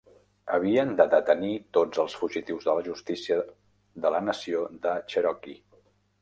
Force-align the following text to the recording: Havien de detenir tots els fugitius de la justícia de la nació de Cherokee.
Havien 0.53 0.93
de 1.01 1.05
detenir 1.11 1.51
tots 1.77 2.01
els 2.03 2.15
fugitius 2.21 2.65
de 2.69 2.75
la 2.79 2.85
justícia 2.87 3.37
de 4.07 4.13
la 4.17 4.23
nació 4.31 4.65
de 4.87 4.97
Cherokee. 5.15 5.61